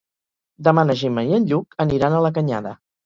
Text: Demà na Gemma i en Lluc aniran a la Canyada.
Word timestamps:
Demà 0.67 0.85
na 0.89 0.95
Gemma 1.01 1.25
i 1.33 1.37
en 1.39 1.45
Lluc 1.51 1.77
aniran 1.85 2.17
a 2.17 2.23
la 2.29 2.33
Canyada. 2.39 2.73